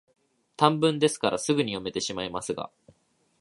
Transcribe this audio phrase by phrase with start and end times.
[0.57, 2.71] 短文ですから、すぐに読めてしまいますが、